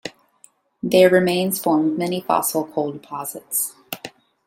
Their 0.81 1.11
remains 1.11 1.61
formed 1.61 1.95
many 1.99 2.21
fossil 2.21 2.65
coal 2.65 2.91
deposits. 2.91 3.75